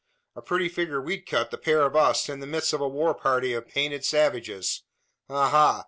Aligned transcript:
A 0.35 0.41
pretty 0.41 0.67
figure 0.67 0.99
we'd 0.99 1.27
cut 1.27 1.51
the 1.51 1.59
pair 1.59 1.83
of 1.85 1.95
us 1.95 2.27
in 2.27 2.39
the 2.39 2.47
midst 2.47 2.73
of 2.73 2.81
a 2.81 2.89
war 2.89 3.13
party 3.13 3.53
of 3.53 3.67
painted 3.67 4.03
savages! 4.03 4.81
Ha! 5.29 5.47
ha! 5.51 5.79